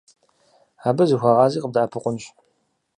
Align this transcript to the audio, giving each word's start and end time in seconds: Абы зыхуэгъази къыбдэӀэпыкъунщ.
Абы 0.89 1.03
зыхуэгъази 1.09 1.61
къыбдэӀэпыкъунщ. 1.61 2.23